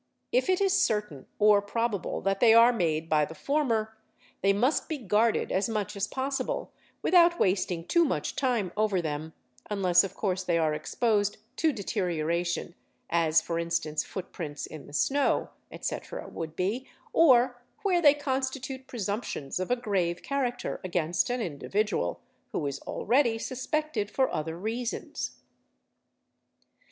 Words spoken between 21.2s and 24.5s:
an individual who is already suspected for